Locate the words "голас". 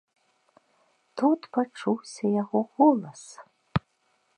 2.81-3.23